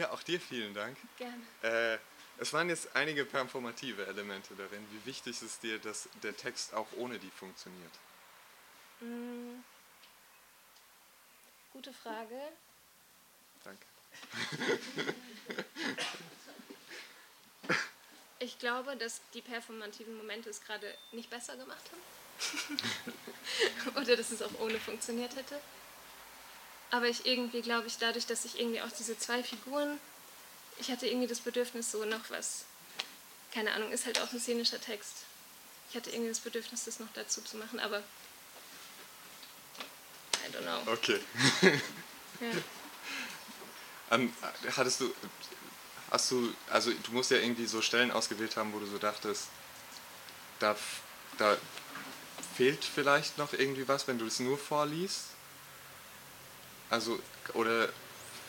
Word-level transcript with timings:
Ja, 0.00 0.10
auch 0.12 0.22
dir 0.22 0.40
vielen 0.40 0.72
Dank. 0.72 0.96
Gerne. 1.18 1.42
Äh, 1.60 1.98
es 2.38 2.54
waren 2.54 2.70
jetzt 2.70 2.96
einige 2.96 3.26
performative 3.26 4.06
Elemente 4.06 4.54
darin. 4.54 4.82
Wie 4.92 5.04
wichtig 5.04 5.32
ist 5.32 5.42
es 5.42 5.58
dir, 5.58 5.78
dass 5.78 6.08
der 6.22 6.34
Text 6.34 6.72
auch 6.72 6.86
ohne 6.96 7.18
die 7.18 7.30
funktioniert? 7.30 7.92
Mm, 9.00 9.60
gute 11.74 11.92
Frage. 11.92 12.40
Danke. 13.62 13.84
Ich 18.42 18.58
glaube, 18.58 18.96
dass 18.96 19.20
die 19.34 19.42
performativen 19.42 20.16
Momente 20.16 20.48
es 20.48 20.62
gerade 20.62 20.96
nicht 21.12 21.28
besser 21.28 21.58
gemacht 21.58 21.84
haben. 21.92 22.78
Oder 24.00 24.16
dass 24.16 24.30
es 24.30 24.40
auch 24.40 24.60
ohne 24.60 24.80
funktioniert 24.80 25.36
hätte. 25.36 25.60
Aber 26.90 27.06
ich 27.06 27.26
irgendwie 27.26 27.62
glaube 27.62 27.86
ich, 27.86 27.98
dadurch, 27.98 28.26
dass 28.26 28.44
ich 28.44 28.58
irgendwie 28.58 28.80
auch 28.82 28.90
diese 28.90 29.18
zwei 29.18 29.42
Figuren, 29.42 29.98
ich 30.78 30.90
hatte 30.90 31.06
irgendwie 31.06 31.26
das 31.26 31.40
Bedürfnis, 31.40 31.90
so 31.92 32.04
noch 32.04 32.30
was, 32.30 32.64
keine 33.52 33.72
Ahnung, 33.72 33.92
ist 33.92 34.06
halt 34.06 34.20
auch 34.20 34.32
ein 34.32 34.40
szenischer 34.40 34.80
Text. 34.80 35.24
Ich 35.90 35.96
hatte 35.96 36.10
irgendwie 36.10 36.30
das 36.30 36.40
Bedürfnis, 36.40 36.84
das 36.84 37.00
noch 37.00 37.08
dazu 37.14 37.42
zu 37.42 37.56
machen, 37.56 37.80
aber 37.80 37.98
I 40.46 40.52
don't 40.52 40.62
know. 40.62 40.92
Okay. 40.92 41.20
Ja. 42.40 42.48
Ähm, 44.10 44.32
hattest 44.76 45.00
du, 45.00 45.14
hast 46.10 46.30
du, 46.32 46.52
also 46.68 46.90
du 46.90 47.12
musst 47.12 47.30
ja 47.30 47.36
irgendwie 47.36 47.66
so 47.66 47.80
Stellen 47.80 48.10
ausgewählt 48.10 48.56
haben, 48.56 48.72
wo 48.72 48.80
du 48.80 48.86
so 48.86 48.98
dachtest, 48.98 49.46
da, 50.58 50.76
da 51.38 51.56
fehlt 52.56 52.84
vielleicht 52.84 53.38
noch 53.38 53.52
irgendwie 53.52 53.86
was, 53.86 54.08
wenn 54.08 54.18
du 54.18 54.26
es 54.26 54.40
nur 54.40 54.58
vorliest? 54.58 55.26
Also, 56.90 57.18
oder 57.54 57.88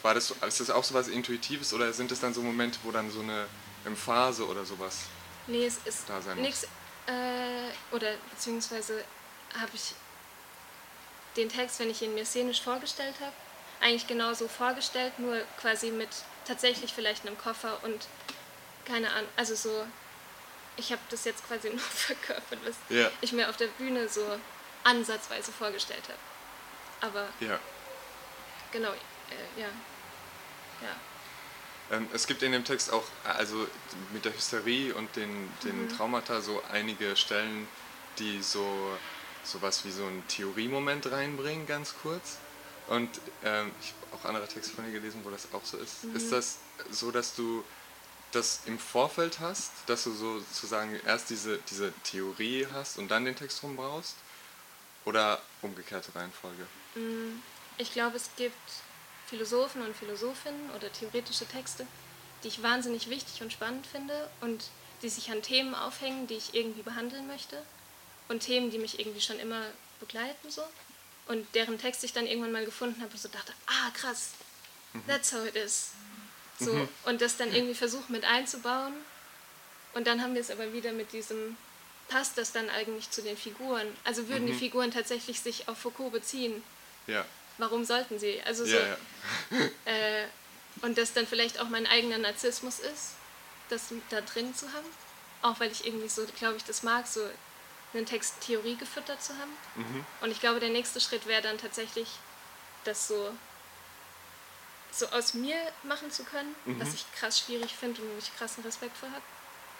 war 0.01 0.13
das, 0.15 0.31
ist 0.47 0.59
das 0.59 0.69
auch 0.71 0.83
so 0.83 0.93
was 0.93 1.07
Intuitives 1.07 1.73
oder 1.73 1.93
sind 1.93 2.11
es 2.11 2.19
dann 2.19 2.33
so 2.33 2.41
Momente, 2.41 2.79
wo 2.83 2.91
dann 2.91 3.11
so 3.11 3.19
eine 3.21 3.45
Emphase 3.85 4.47
oder 4.47 4.65
sowas? 4.65 4.97
Nee, 5.47 5.65
es 5.65 5.77
ist 5.85 6.09
Da 6.09 6.21
sein 6.21 6.41
nichts, 6.41 6.63
äh, 7.07 7.95
oder 7.95 8.13
beziehungsweise 8.31 9.03
habe 9.59 9.71
ich 9.73 9.93
den 11.35 11.49
Text, 11.49 11.79
wenn 11.79 11.89
ich 11.89 12.01
ihn 12.01 12.13
mir 12.13 12.25
szenisch 12.25 12.61
vorgestellt 12.61 13.15
habe, 13.19 13.31
eigentlich 13.79 14.07
genauso 14.07 14.47
vorgestellt, 14.47 15.17
nur 15.19 15.39
quasi 15.59 15.91
mit 15.91 16.09
tatsächlich 16.45 16.93
vielleicht 16.93 17.25
einem 17.25 17.37
Koffer 17.37 17.79
und 17.83 18.07
keine 18.85 19.09
Ahnung, 19.11 19.29
also 19.35 19.55
so, 19.55 19.85
ich 20.77 20.91
habe 20.91 21.01
das 21.09 21.25
jetzt 21.25 21.45
quasi 21.47 21.69
nur 21.71 21.79
verkörpert, 21.79 22.59
was 22.65 22.75
Ja. 22.89 23.09
ich 23.21 23.31
mir 23.33 23.49
auf 23.49 23.57
der 23.57 23.67
Bühne 23.67 24.09
so 24.09 24.25
ansatzweise 24.83 25.51
vorgestellt 25.51 26.03
habe. 26.03 26.19
Aber 27.13 27.27
Ja. 27.39 27.59
Genau, 28.71 28.91
äh, 28.91 29.61
ja, 29.61 29.67
ja. 30.81 31.97
Ähm, 31.97 32.07
es 32.13 32.25
gibt 32.25 32.41
in 32.43 32.51
dem 32.51 32.63
Text 32.63 32.91
auch, 32.91 33.03
also 33.23 33.67
mit 34.13 34.25
der 34.25 34.33
Hysterie 34.33 34.93
und 34.93 35.13
den, 35.15 35.49
den 35.63 35.89
Traumata, 35.89 36.41
so 36.41 36.61
einige 36.71 37.15
Stellen, 37.15 37.67
die 38.17 38.41
so 38.41 38.97
sowas 39.43 39.85
wie 39.85 39.91
so 39.91 40.05
einen 40.05 40.25
Theoriemoment 40.27 41.11
reinbringen, 41.11 41.65
ganz 41.65 41.95
kurz. 42.01 42.37
Und 42.87 43.09
ähm, 43.43 43.71
ich 43.81 43.93
habe 43.93 44.15
auch 44.21 44.25
andere 44.25 44.47
Texte 44.47 44.75
von 44.75 44.85
dir 44.85 44.91
gelesen, 44.91 45.21
wo 45.23 45.29
das 45.29 45.47
auch 45.53 45.65
so 45.65 45.77
ist. 45.77 46.03
Ist 46.13 46.31
das 46.31 46.57
so, 46.89 47.11
dass 47.11 47.35
du 47.35 47.63
das 48.31 48.61
im 48.65 48.79
Vorfeld 48.79 49.39
hast, 49.39 49.71
dass 49.87 50.03
du 50.03 50.11
so 50.11 50.39
sozusagen 50.39 50.99
erst 51.05 51.29
diese, 51.29 51.59
diese 51.69 51.93
Theorie 52.03 52.67
hast 52.73 52.97
und 52.97 53.09
dann 53.09 53.25
den 53.25 53.35
Text 53.35 53.63
rum 53.63 53.75
brauchst? 53.75 54.15
Oder 55.05 55.41
umgekehrte 55.61 56.13
Reihenfolge? 56.15 56.67
Ich 57.81 57.93
glaube, 57.93 58.15
es 58.17 58.29
gibt 58.37 58.55
Philosophen 59.25 59.81
und 59.81 59.95
Philosophinnen 59.95 60.69
oder 60.75 60.91
theoretische 60.93 61.47
Texte, 61.47 61.87
die 62.43 62.49
ich 62.49 62.61
wahnsinnig 62.61 63.09
wichtig 63.09 63.41
und 63.41 63.51
spannend 63.51 63.87
finde 63.87 64.29
und 64.41 64.65
die 65.01 65.09
sich 65.09 65.31
an 65.31 65.41
Themen 65.41 65.73
aufhängen, 65.73 66.27
die 66.27 66.35
ich 66.35 66.53
irgendwie 66.53 66.83
behandeln 66.83 67.25
möchte 67.25 67.59
und 68.27 68.41
Themen, 68.41 68.69
die 68.69 68.77
mich 68.77 68.99
irgendwie 68.99 69.21
schon 69.21 69.39
immer 69.39 69.63
begleiten 69.99 70.51
so 70.51 70.61
und 71.27 71.47
deren 71.55 71.79
Text 71.79 72.03
ich 72.03 72.13
dann 72.13 72.27
irgendwann 72.27 72.51
mal 72.51 72.65
gefunden 72.65 73.01
habe 73.01 73.13
und 73.13 73.19
so 73.19 73.29
dachte, 73.29 73.51
ah 73.65 73.89
krass, 73.95 74.31
that's 75.07 75.33
how 75.33 75.43
it 75.45 75.55
is. 75.55 75.91
So, 76.59 76.87
und 77.05 77.21
das 77.21 77.37
dann 77.37 77.51
irgendwie 77.51 77.73
versuche 77.73 78.11
mit 78.11 78.25
einzubauen 78.25 78.93
und 79.95 80.05
dann 80.05 80.21
haben 80.21 80.35
wir 80.35 80.41
es 80.41 80.51
aber 80.51 80.71
wieder 80.73 80.91
mit 80.91 81.13
diesem, 81.13 81.57
passt 82.09 82.37
das 82.37 82.51
dann 82.51 82.69
eigentlich 82.69 83.09
zu 83.09 83.23
den 83.23 83.35
Figuren? 83.35 83.87
Also 84.03 84.27
würden 84.27 84.45
die 84.45 84.53
Figuren 84.53 84.91
tatsächlich 84.91 85.39
sich 85.39 85.67
auf 85.67 85.79
Foucault 85.79 86.11
beziehen? 86.11 86.61
Ja. 87.07 87.25
Warum 87.61 87.85
sollten 87.85 88.17
sie? 88.17 88.41
Also 88.43 88.65
so, 88.65 88.75
Ja, 88.75 88.87
ja. 89.51 89.65
Äh, 89.85 90.25
und 90.81 90.97
das 90.97 91.13
dann 91.13 91.27
vielleicht 91.27 91.59
auch 91.59 91.69
mein 91.69 91.85
eigener 91.85 92.17
Narzissmus 92.17 92.79
ist, 92.79 93.11
das 93.69 93.83
da 94.09 94.21
drin 94.21 94.55
zu 94.55 94.65
haben. 94.73 94.87
Auch 95.43 95.59
weil 95.59 95.71
ich 95.71 95.85
irgendwie 95.85 96.09
so, 96.09 96.25
glaube 96.39 96.57
ich, 96.57 96.63
das 96.63 96.81
mag, 96.81 97.05
so 97.05 97.21
einen 97.93 98.07
Text 98.07 98.41
Theorie 98.41 98.75
gefüttert 98.77 99.21
zu 99.21 99.33
haben. 99.37 99.51
Mhm. 99.75 100.05
Und 100.21 100.31
ich 100.31 100.39
glaube, 100.39 100.59
der 100.59 100.69
nächste 100.69 100.99
Schritt 100.99 101.27
wäre 101.27 101.43
dann 101.43 101.59
tatsächlich, 101.59 102.07
das 102.83 103.07
so, 103.07 103.31
so 104.91 105.05
aus 105.09 105.35
mir 105.35 105.55
machen 105.83 106.09
zu 106.09 106.23
können, 106.23 106.55
Mhm. 106.65 106.79
was 106.81 106.95
ich 106.95 107.05
krass 107.13 107.39
schwierig 107.39 107.75
finde 107.75 108.01
und 108.01 108.09
wo 108.13 108.17
ich 108.17 108.35
krassen 108.37 108.63
Respekt 108.63 108.97
vor 108.97 109.09
habe. 109.11 109.21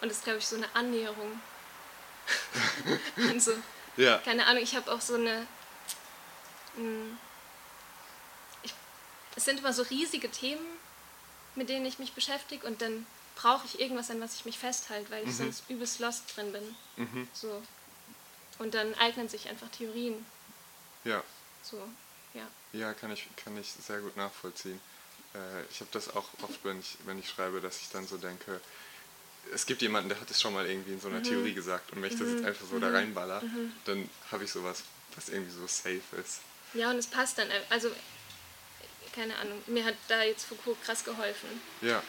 Und 0.02 0.10
das 0.10 0.20
ist, 0.20 0.24
glaube 0.24 0.38
ich, 0.40 0.46
so 0.48 0.56
eine 0.56 0.68
Annäherung. 0.76 1.42
so, 3.40 3.54
Ja. 3.98 4.20
keine 4.20 4.46
Ahnung, 4.46 4.62
ich 4.62 4.76
habe 4.76 4.92
auch 4.92 5.02
so 5.02 5.16
eine. 5.16 5.48
mh, 6.76 7.18
Ich, 7.18 7.31
es 9.36 9.46
sind 9.46 9.60
immer 9.60 9.74
so 9.74 9.84
riesige 9.84 10.30
Themen, 10.30 10.66
mit 11.56 11.70
denen 11.70 11.86
ich 11.86 12.00
mich 12.00 12.14
beschäftige 12.14 12.66
und 12.68 12.82
dann 12.82 13.06
brauche 13.36 13.66
ich 13.66 13.80
irgendwas, 13.80 14.10
an 14.12 14.22
was 14.22 14.36
ich 14.36 14.46
mich 14.46 14.60
festhalte, 14.60 15.10
weil 15.12 15.28
ich 15.28 15.36
sonst 15.36 15.64
übelst 15.70 16.00
lost 16.00 16.36
drin 16.36 16.52
bin. 16.52 16.76
Mhm. 16.98 17.28
So. 17.34 17.62
Und 18.60 18.74
dann 18.74 18.94
eignen 18.96 19.28
sich 19.30 19.50
einfach 19.50 19.68
Theorien. 19.70 20.26
Ja. 21.04 21.24
So, 21.64 21.82
ja. 22.34 22.48
Ja, 22.74 22.94
kann 22.94 23.12
ich, 23.12 23.28
kann 23.36 23.58
ich 23.58 23.72
sehr 23.72 24.00
gut 24.00 24.16
nachvollziehen. 24.18 24.80
Äh, 25.34 25.64
ich 25.72 25.80
habe 25.80 25.90
das 25.92 26.10
auch 26.16 26.28
oft, 26.42 26.64
wenn 26.64 26.80
ich, 26.80 26.98
wenn 27.06 27.18
ich 27.20 27.30
schreibe, 27.30 27.62
dass 27.62 27.82
ich 27.82 27.90
dann 27.90 28.06
so 28.08 28.18
denke, 28.18 28.62
es 29.54 29.66
gibt 29.66 29.82
jemanden, 29.82 30.10
der 30.10 30.22
hat 30.22 30.30
es 30.30 30.40
schon 30.40 30.54
mal 30.54 30.68
irgendwie 30.68 30.94
in 30.94 31.02
so 31.02 31.08
einer 31.08 31.24
Theorie 31.24 31.54
gesagt 31.54 31.92
und 31.92 32.02
wenn 32.02 32.12
ich 32.12 32.20
das 32.20 32.30
jetzt 32.30 32.46
einfach 32.46 32.66
so 32.70 32.80
da 32.80 32.90
reinballer, 32.92 33.42
dann 33.86 34.08
habe 34.32 34.44
ich 34.44 34.52
sowas, 34.52 34.84
was 35.16 35.30
irgendwie 35.30 35.52
so 35.52 35.66
safe 35.66 36.02
ist. 36.24 36.42
Ja, 36.74 36.92
und 36.92 36.98
es 36.98 37.08
passt 37.08 37.38
dann. 37.40 37.50
äh, 37.50 37.62
Also, 37.70 37.90
keine 39.14 39.36
Ahnung, 39.38 39.62
mir 39.68 39.84
hat 39.86 39.96
da 40.08 40.24
jetzt 40.24 40.46
Foucault 40.46 40.82
krass 40.84 41.04
geholfen. 41.04 41.62
Ja, 41.82 42.02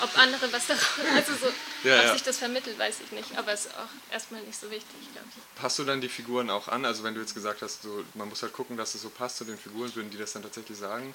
Ob 0.00 0.16
andere 0.18 0.50
was 0.52 0.66
daraus, 0.66 0.82
also 1.14 1.32
so, 1.34 1.46
Ja, 1.88 1.98
ob 1.98 2.04
ja. 2.06 2.12
sich 2.14 2.22
das 2.22 2.38
vermittelt, 2.38 2.78
weiß 2.78 2.96
ich 3.04 3.12
nicht. 3.12 3.36
Aber 3.36 3.52
es 3.52 3.66
ist 3.66 3.74
auch 3.76 4.12
erstmal 4.12 4.40
nicht 4.42 4.58
so 4.58 4.70
wichtig, 4.70 5.12
glaube 5.12 5.28
ich. 5.30 5.60
Passt 5.60 5.78
du 5.78 5.84
dann 5.84 6.00
die 6.00 6.08
Figuren 6.08 6.48
auch 6.50 6.68
an? 6.68 6.84
Also 6.84 7.02
wenn 7.04 7.14
du 7.14 7.20
jetzt 7.20 7.34
gesagt 7.34 7.60
hast, 7.62 7.82
so, 7.82 8.04
man 8.14 8.28
muss 8.28 8.42
halt 8.42 8.52
gucken, 8.52 8.76
dass 8.76 8.94
es 8.94 9.02
so 9.02 9.10
passt 9.10 9.36
zu 9.38 9.44
den 9.44 9.58
Figuren, 9.58 9.94
würden 9.94 10.10
die 10.10 10.16
das 10.18 10.32
dann 10.32 10.42
tatsächlich 10.42 10.78
sagen? 10.78 11.14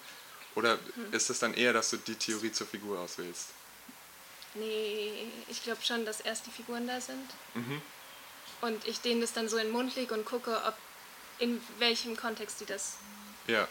Oder 0.55 0.77
ist 1.11 1.29
es 1.31 1.39
dann 1.39 1.55
eher, 1.55 1.73
dass 1.73 1.89
du 1.89 1.97
die 1.97 2.13
Theorie 2.15 2.51
zur 2.51 2.67
Figur 2.67 2.99
auswählst? 2.99 3.47
Nee, 4.55 5.25
ich 5.47 5.63
glaube 5.63 5.81
schon, 5.83 6.05
dass 6.05 6.19
erst 6.21 6.45
die 6.45 6.51
Figuren 6.51 6.85
da 6.87 7.01
sind. 7.01 7.27
Mhm. 7.55 7.81
Und 8.61 8.85
ich 8.87 9.01
denen 9.01 9.19
das 9.21 9.33
dann 9.33 9.49
so 9.49 9.57
in 9.57 9.63
den 9.65 9.71
Mund 9.73 9.95
lege 9.95 10.13
und 10.13 10.25
gucke, 10.25 10.61
ob 10.65 10.75
in 11.39 11.59
welchem 11.79 12.15
Kontext 12.15 12.61
die 12.61 12.65
das 12.65 12.97
Ja, 13.47 13.67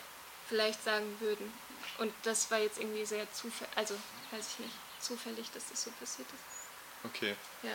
vielleicht 0.52 0.84
sagen 0.84 1.16
würden. 1.20 1.50
Und 1.96 2.12
das 2.24 2.50
war 2.50 2.58
jetzt 2.58 2.78
irgendwie 2.78 3.06
sehr 3.06 3.26
zufällig, 3.32 3.72
also 3.74 3.94
weiß 4.30 4.46
ich 4.52 4.66
nicht, 4.66 4.74
zufällig, 5.00 5.50
dass 5.54 5.64
das 5.70 5.82
so 5.82 5.90
passiert 5.98 6.28
ist. 6.28 7.06
okay. 7.06 7.34
Ja. 7.62 7.70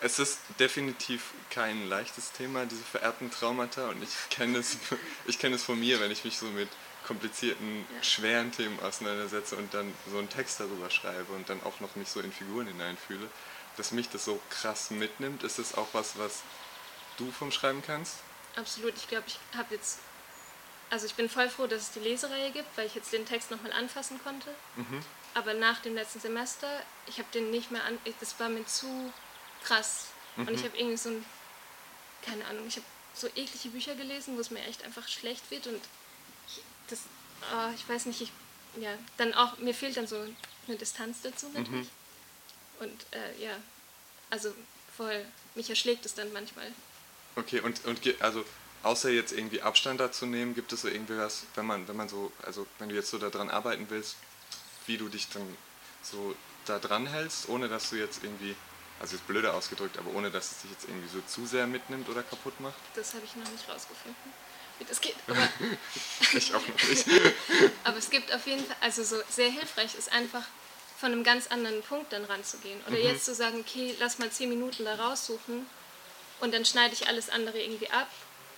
Es 0.00 0.18
ist 0.18 0.40
definitiv 0.58 1.32
kein 1.50 1.88
leichtes 1.88 2.32
Thema, 2.32 2.64
diese 2.66 2.82
vererbten 2.84 3.30
Traumata. 3.30 3.88
Und 3.88 4.02
ich 4.02 4.10
kenne 4.30 4.58
es, 4.58 4.76
ich 5.26 5.38
kenne 5.38 5.56
es 5.56 5.62
von 5.62 5.78
mir, 5.78 6.00
wenn 6.00 6.10
ich 6.10 6.24
mich 6.24 6.38
so 6.38 6.46
mit 6.46 6.68
komplizierten, 7.06 7.86
Ja. 7.94 8.02
schweren 8.02 8.50
Themen 8.52 8.78
auseinandersetze 8.80 9.56
und 9.56 9.72
dann 9.74 9.92
so 10.10 10.18
einen 10.18 10.28
Text 10.30 10.58
darüber 10.60 10.88
schreibe 10.90 11.32
und 11.34 11.48
dann 11.50 11.62
auch 11.64 11.80
noch 11.80 11.96
mich 11.96 12.08
so 12.08 12.20
in 12.20 12.32
Figuren 12.32 12.66
hineinfühle, 12.66 13.28
dass 13.76 13.90
mich 13.92 14.08
das 14.08 14.24
so 14.24 14.40
krass 14.50 14.90
mitnimmt. 14.90 15.42
Ist 15.42 15.58
das 15.58 15.74
auch 15.74 15.88
was, 15.92 16.18
was 16.18 16.42
du 17.18 17.30
vom 17.32 17.50
Schreiben 17.52 17.82
kannst? 17.86 18.16
Absolut. 18.56 18.94
Ich 18.96 19.06
glaube, 19.08 19.24
ich 19.28 19.38
habe 19.56 19.74
jetzt. 19.74 19.98
Also 20.90 21.06
ich 21.06 21.14
bin 21.14 21.28
voll 21.28 21.48
froh, 21.48 21.66
dass 21.66 21.82
es 21.82 21.90
die 21.90 22.00
Lesereihe 22.00 22.50
gibt, 22.52 22.76
weil 22.76 22.86
ich 22.86 22.94
jetzt 22.94 23.12
den 23.12 23.26
Text 23.26 23.50
nochmal 23.50 23.72
anfassen 23.72 24.20
konnte. 24.22 24.54
Mhm. 24.76 25.02
Aber 25.34 25.52
nach 25.54 25.80
dem 25.80 25.94
letzten 25.94 26.20
Semester, 26.20 26.68
ich 27.06 27.18
habe 27.18 27.28
den 27.34 27.50
nicht 27.50 27.70
mehr 27.70 27.84
an. 27.84 27.98
Das 28.20 28.38
war 28.38 28.48
mir 28.48 28.64
zu 28.66 29.12
krass. 29.62 30.06
Und 30.36 30.50
ich 30.50 30.64
habe 30.64 30.76
irgendwie 30.76 30.96
so 30.96 31.10
ein. 31.10 31.24
Keine 32.22 32.44
Ahnung, 32.46 32.66
ich 32.66 32.76
habe 32.76 32.86
so 33.14 33.28
eklige 33.28 33.68
Bücher 33.70 33.94
gelesen, 33.94 34.36
wo 34.36 34.40
es 34.40 34.50
mir 34.50 34.62
echt 34.64 34.84
einfach 34.84 35.08
schlecht 35.08 35.50
wird. 35.50 35.66
Und 35.66 35.80
ich, 36.48 36.62
das. 36.88 37.00
ah, 37.52 37.70
ich 37.74 37.88
weiß 37.88 38.06
nicht, 38.06 38.20
ich. 38.20 38.32
Ja, 38.80 38.90
dann 39.16 39.34
auch. 39.34 39.58
Mir 39.58 39.74
fehlt 39.74 39.96
dann 39.96 40.06
so 40.06 40.16
eine 40.68 40.76
Distanz 40.76 41.22
dazu 41.22 41.48
natürlich. 41.54 41.88
Und 42.80 43.06
äh, 43.12 43.42
ja, 43.42 43.56
also 44.30 44.54
voll. 44.96 45.24
Mich 45.54 45.70
erschlägt 45.70 46.04
es 46.04 46.14
dann 46.14 46.32
manchmal. 46.32 46.70
Okay, 47.36 47.60
und, 47.60 47.84
und 47.84 48.00
also 48.20 48.44
außer 48.86 49.10
jetzt 49.10 49.32
irgendwie 49.32 49.62
Abstand 49.62 50.00
dazu 50.00 50.26
nehmen, 50.26 50.54
gibt 50.54 50.72
es 50.72 50.82
so 50.82 50.88
irgendwie 50.88 51.18
was, 51.18 51.42
wenn 51.56 51.66
man, 51.66 51.86
wenn 51.88 51.96
man 51.96 52.08
so, 52.08 52.32
also 52.42 52.66
wenn 52.78 52.88
du 52.88 52.94
jetzt 52.94 53.10
so 53.10 53.18
daran 53.18 53.50
arbeiten 53.50 53.86
willst, 53.88 54.16
wie 54.86 54.96
du 54.96 55.08
dich 55.08 55.28
dann 55.28 55.56
so 56.02 56.34
da 56.64 56.78
dran 56.78 57.06
hältst, 57.06 57.48
ohne 57.48 57.68
dass 57.68 57.90
du 57.90 57.96
jetzt 57.96 58.22
irgendwie, 58.22 58.54
also 59.00 59.16
jetzt 59.16 59.26
blöder 59.26 59.54
ausgedrückt, 59.54 59.98
aber 59.98 60.12
ohne 60.14 60.30
dass 60.30 60.52
es 60.52 60.62
dich 60.62 60.70
jetzt 60.70 60.84
irgendwie 60.84 61.08
so 61.08 61.20
zu 61.26 61.46
sehr 61.46 61.66
mitnimmt 61.66 62.08
oder 62.08 62.22
kaputt 62.22 62.58
macht? 62.60 62.76
Das 62.94 63.14
habe 63.14 63.24
ich 63.24 63.34
noch 63.34 63.50
nicht 63.50 63.68
rausgefunden, 63.68 64.32
wie 64.78 64.84
das 64.84 65.00
geht. 65.00 65.16
Aber, 65.26 65.48
Ich 66.32 66.54
auch 66.54 66.66
noch 66.66 66.88
nicht. 66.88 67.06
aber 67.84 67.96
es 67.98 68.10
gibt 68.10 68.32
auf 68.32 68.46
jeden 68.46 68.64
Fall, 68.64 68.76
also 68.80 69.02
so 69.02 69.16
sehr 69.28 69.50
hilfreich 69.50 69.94
ist 69.96 70.12
einfach 70.12 70.44
von 70.98 71.12
einem 71.12 71.24
ganz 71.24 71.48
anderen 71.48 71.82
Punkt 71.82 72.12
dann 72.12 72.24
ranzugehen. 72.24 72.80
Oder 72.86 72.98
jetzt 72.98 73.24
zu 73.24 73.34
sagen, 73.34 73.60
okay, 73.60 73.94
lass 73.98 74.18
mal 74.18 74.30
zehn 74.30 74.48
Minuten 74.48 74.84
da 74.84 74.94
raussuchen 74.94 75.66
und 76.40 76.54
dann 76.54 76.64
schneide 76.64 76.94
ich 76.94 77.08
alles 77.08 77.28
andere 77.28 77.60
irgendwie 77.60 77.90
ab. 77.90 78.08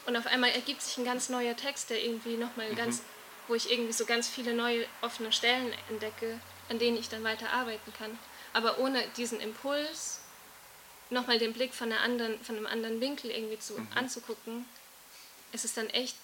Und 0.08 0.16
auf 0.16 0.26
einmal 0.26 0.48
ergibt 0.52 0.80
sich 0.80 0.96
ein 0.96 1.04
ganz 1.04 1.28
neuer 1.28 1.54
Text, 1.54 1.90
der 1.90 2.02
irgendwie 2.02 2.38
nochmal 2.38 2.74
ganz, 2.74 3.02
wo 3.46 3.54
ich 3.54 3.70
irgendwie 3.70 3.92
so 3.92 4.06
ganz 4.06 4.26
viele 4.26 4.54
neue 4.54 4.86
offene 5.02 5.32
Stellen 5.32 5.70
entdecke, 5.90 6.40
an 6.70 6.78
denen 6.78 6.96
ich 6.96 7.10
dann 7.10 7.22
weiter 7.24 7.50
arbeiten 7.50 7.92
kann. 7.92 8.18
Aber 8.54 8.78
ohne 8.78 9.06
diesen 9.18 9.38
Impuls, 9.38 10.20
nochmal 11.10 11.38
den 11.38 11.52
Blick 11.52 11.74
von, 11.74 11.92
einer 11.92 12.00
anderen, 12.00 12.42
von 12.42 12.56
einem 12.56 12.66
anderen 12.66 13.02
Winkel 13.02 13.30
irgendwie 13.30 13.58
zu, 13.58 13.74
anzugucken, 13.94 14.64
ist 15.52 15.66
es 15.66 15.74
dann 15.74 15.90
echt, 15.90 16.16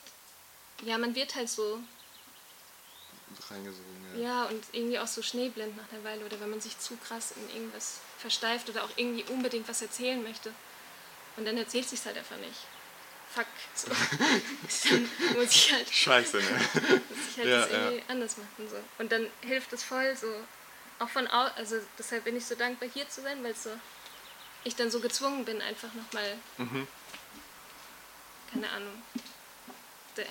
ja, 0.83 0.97
man 0.97 1.15
wird 1.15 1.35
halt 1.35 1.51
so, 1.51 1.79
Reingesogen, 3.51 4.17
ja. 4.17 4.23
ja, 4.23 4.45
und 4.45 4.65
irgendwie 4.73 4.99
auch 4.99 5.07
so 5.07 5.21
schneeblind 5.21 5.77
nach 5.77 5.93
einer 5.93 6.05
Weile 6.05 6.25
oder 6.25 6.41
wenn 6.41 6.49
man 6.49 6.61
sich 6.63 6.79
zu 6.79 6.97
krass 6.97 7.35
in 7.37 7.55
irgendwas 7.55 8.01
versteift 8.17 8.71
oder 8.71 8.85
auch 8.85 8.91
irgendwie 8.97 9.25
unbedingt 9.25 9.69
was 9.69 9.83
erzählen 9.83 10.23
möchte. 10.23 10.55
Und 11.37 11.45
dann 11.45 11.59
erzählt 11.59 11.87
sich 11.87 12.03
halt 12.07 12.17
einfach 12.17 12.39
nicht. 12.39 12.61
Fuck. 13.35 13.47
So. 13.75 13.89
muss 15.39 15.51
ich 15.55 15.73
halt 15.73 15.89
Scheiße, 15.93 16.37
ne? 16.37 16.43
dass 16.45 17.29
ich 17.31 17.39
halt 17.39 17.49
Ja, 17.49 17.61
das 17.63 17.71
irgendwie 17.71 18.03
anders 18.09 18.37
machen 18.37 18.69
so. 18.71 18.77
Und 18.99 19.11
dann 19.11 19.27
hilft 19.41 19.73
es 19.73 19.83
voll 19.83 20.17
so, 20.17 20.33
auch 21.01 21.09
von 21.09 21.27
au 21.27 21.47
also 21.57 21.77
deshalb 21.99 22.25
bin 22.25 22.37
ich 22.37 22.47
so 22.47 22.55
dankbar 22.55 22.89
hier 22.93 23.09
zu 23.09 23.23
sein, 23.23 23.43
weil 23.43 23.55
so 23.57 23.71
ich 24.63 24.77
dann 24.77 24.91
so 24.91 25.01
gezwungen 25.01 25.45
bin, 25.45 25.61
einfach 25.61 25.93
nochmal, 25.95 26.37
Mhm. 26.59 26.87
keine 28.53 28.71
Ahnung, 28.71 29.03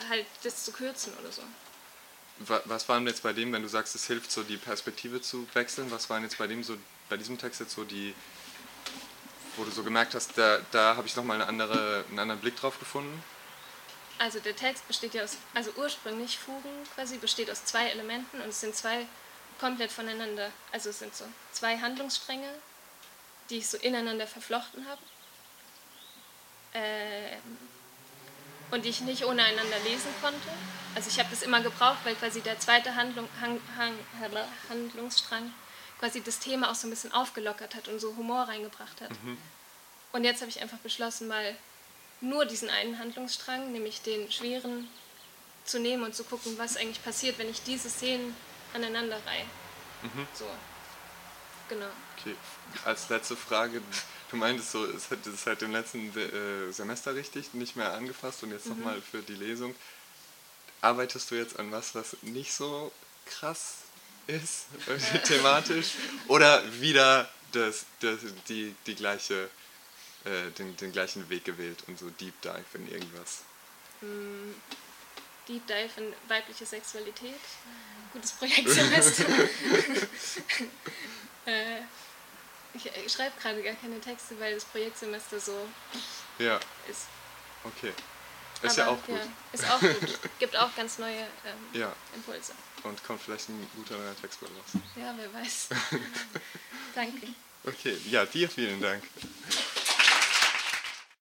halt 0.09 0.25
das 0.43 0.63
zu 0.63 0.71
kürzen 0.71 1.13
oder 1.21 1.31
so. 1.31 1.41
Wa- 2.39 2.61
Was 2.65 2.87
waren 2.89 3.05
jetzt 3.05 3.21
bei 3.21 3.33
dem, 3.33 3.51
wenn 3.51 3.61
du 3.61 3.67
sagst, 3.69 3.93
es 3.95 4.07
hilft 4.07 4.31
so 4.31 4.43
die 4.43 4.57
Perspektive 4.57 5.21
zu 5.21 5.47
wechseln, 5.53 5.91
was 5.91 6.09
waren 6.09 6.23
jetzt 6.23 6.37
bei 6.37 6.47
dem 6.47 6.63
so, 6.63 6.77
bei 7.09 7.17
diesem 7.17 7.37
Text 7.37 7.59
jetzt 7.59 7.75
so 7.75 7.83
die, 7.83 8.15
wo 9.57 9.63
du 9.63 9.71
so 9.71 9.83
gemerkt 9.83 10.15
hast, 10.15 10.37
da, 10.37 10.59
da 10.71 10.95
habe 10.95 11.07
ich 11.07 11.15
nochmal 11.15 11.41
eine 11.41 11.47
andere, 11.47 12.05
einen 12.09 12.19
anderen 12.19 12.41
Blick 12.41 12.55
drauf 12.55 12.79
gefunden? 12.79 13.23
Also 14.19 14.39
der 14.39 14.55
Text 14.55 14.87
besteht 14.87 15.13
ja 15.13 15.23
aus, 15.23 15.37
also 15.53 15.71
ursprünglich 15.75 16.37
Fugen 16.37 16.69
quasi 16.95 17.17
besteht 17.17 17.49
aus 17.49 17.65
zwei 17.65 17.89
Elementen 17.89 18.41
und 18.41 18.49
es 18.49 18.61
sind 18.61 18.75
zwei 18.75 19.05
komplett 19.59 19.91
voneinander, 19.91 20.51
also 20.71 20.89
es 20.89 20.99
sind 20.99 21.15
so 21.15 21.25
zwei 21.51 21.77
Handlungsstränge, 21.77 22.49
die 23.49 23.57
ich 23.57 23.67
so 23.67 23.77
ineinander 23.77 24.27
verflochten 24.27 24.85
habe 24.87 25.01
ähm, 26.73 27.57
und 28.71 28.85
die 28.85 28.89
ich 28.89 29.01
nicht 29.01 29.25
ohne 29.25 29.43
einander 29.43 29.79
lesen 29.85 30.13
konnte. 30.21 30.49
Also 30.95 31.09
ich 31.09 31.19
habe 31.19 31.29
das 31.29 31.41
immer 31.41 31.61
gebraucht, 31.61 31.99
weil 32.03 32.15
quasi 32.15 32.41
der 32.41 32.59
zweite 32.59 32.95
Handlung, 32.95 33.27
Hang, 33.41 33.59
Hang, 33.77 33.93
Handlungsstrang 34.69 35.51
quasi 36.03 36.21
das 36.21 36.39
Thema 36.39 36.69
auch 36.69 36.75
so 36.75 36.85
ein 36.85 36.89
bisschen 36.89 37.13
aufgelockert 37.13 37.75
hat 37.75 37.87
und 37.87 37.97
so 37.97 38.13
Humor 38.17 38.41
reingebracht 38.41 38.99
hat. 38.99 39.11
Und 40.11 40.25
jetzt 40.25 40.41
habe 40.41 40.49
ich 40.49 40.61
einfach 40.61 40.79
beschlossen, 40.79 41.29
mal 41.29 41.55
nur 42.19 42.45
diesen 42.45 42.69
einen 42.69 42.99
Handlungsstrang, 42.99 43.71
nämlich 43.71 44.01
den 44.01 44.29
schweren, 44.29 44.89
zu 45.63 45.79
nehmen 45.79 46.03
und 46.03 46.13
zu 46.13 46.25
gucken, 46.25 46.57
was 46.57 46.75
eigentlich 46.75 47.01
passiert, 47.05 47.37
wenn 47.37 47.49
ich 47.49 47.63
diese 47.63 47.89
Szenen 47.89 48.35
aneinander 48.73 49.15
reihe. 49.25 49.45
So. 50.33 50.45
Genau. 51.69 51.87
Okay, 52.19 52.35
als 52.83 53.07
letzte 53.07 53.37
Frage, 53.37 53.81
du 54.29 54.35
meintest 54.35 54.71
so, 54.71 54.85
es 54.85 55.09
hat 55.09 55.25
es 55.25 55.45
seit 55.45 55.61
dem 55.61 55.71
letzten 55.71 56.13
äh, 56.17 56.69
Semester 56.73 57.15
richtig 57.15 57.53
nicht 57.53 57.77
mehr 57.77 57.93
angefasst 57.93 58.43
und 58.43 58.51
jetzt 58.51 58.65
nochmal 58.65 59.01
für 59.01 59.21
die 59.21 59.35
Lesung. 59.35 59.73
Arbeitest 60.81 61.31
du 61.31 61.35
jetzt 61.35 61.57
an 61.57 61.71
was, 61.71 61.95
was 61.95 62.17
nicht 62.23 62.51
so 62.51 62.91
krass 63.25 63.82
ist, 64.27 64.65
thematisch? 65.25 65.91
Oder 66.27 66.63
wieder 66.81 67.29
das, 67.51 67.85
das, 67.99 68.19
die, 68.47 68.75
die 68.87 68.95
gleiche, 68.95 69.49
äh, 70.25 70.51
den, 70.57 70.75
den 70.77 70.91
gleichen 70.91 71.29
Weg 71.29 71.45
gewählt 71.45 71.83
und 71.87 71.99
so 71.99 72.09
Deep 72.09 72.41
Dive 72.41 72.63
in 72.75 72.91
irgendwas? 72.91 73.43
Deep 75.47 75.65
Dive 75.67 75.89
in 75.97 76.13
weibliche 76.27 76.65
Sexualität. 76.65 77.39
Gutes 78.13 78.31
Projektsemester. 78.33 79.25
äh, 81.45 81.79
ich 82.73 82.85
ich 83.05 83.11
schreibe 83.11 83.39
gerade 83.41 83.61
gar 83.63 83.75
keine 83.75 83.99
Texte, 83.99 84.39
weil 84.39 84.55
das 84.55 84.65
Projektsemester 84.65 85.39
so 85.39 85.67
Ja, 86.39 86.59
ist. 86.89 87.07
okay. 87.63 87.93
Ist 88.63 88.77
ja 88.77 88.87
auch 88.87 89.03
gut. 89.05 89.19
ist 89.51 89.69
auch 89.69 89.79
gut. 89.79 90.19
Gibt 90.39 90.55
auch 90.57 90.73
ganz 90.75 90.97
neue 90.97 91.19
ähm, 91.19 91.79
Ja, 91.81 91.93
Impulse. 92.15 92.53
und 92.83 93.03
kommt 93.03 93.21
vielleicht 93.21 93.49
ein 93.49 93.67
guter 93.75 93.97
neuer 93.97 94.15
Text 94.19 94.39
bei 94.39 94.47
raus. 94.47 94.83
Ja, 94.95 95.13
wer 95.17 95.33
weiß. 95.41 95.69
Danke. 96.95 97.27
Okay, 97.65 97.97
ja, 98.09 98.25
dir 98.25 98.49
vielen 98.49 98.81
Dank. 98.81 99.03